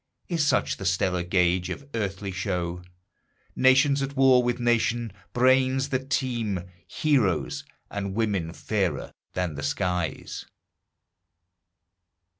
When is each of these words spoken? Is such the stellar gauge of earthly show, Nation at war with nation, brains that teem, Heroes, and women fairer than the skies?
Is 0.29 0.43
such 0.43 0.77
the 0.77 0.85
stellar 0.87 1.21
gauge 1.21 1.69
of 1.69 1.87
earthly 1.93 2.31
show, 2.31 2.81
Nation 3.55 3.95
at 4.01 4.15
war 4.17 4.41
with 4.41 4.59
nation, 4.59 5.13
brains 5.31 5.89
that 5.89 6.09
teem, 6.09 6.61
Heroes, 6.87 7.63
and 7.91 8.15
women 8.15 8.51
fairer 8.51 9.13
than 9.33 9.53
the 9.53 9.61
skies? 9.61 10.47